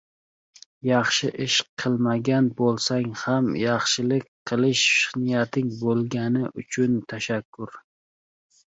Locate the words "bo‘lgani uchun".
5.85-7.01